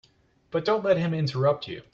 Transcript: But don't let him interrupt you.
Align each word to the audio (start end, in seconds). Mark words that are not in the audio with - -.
But 0.49 0.65
don't 0.65 0.83
let 0.83 0.97
him 0.97 1.13
interrupt 1.13 1.67
you. 1.67 1.83